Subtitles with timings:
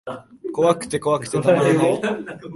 [0.55, 2.01] 怖くて怖くてたまらない